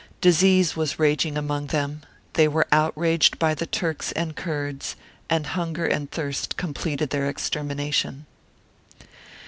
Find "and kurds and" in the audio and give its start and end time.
4.13-5.45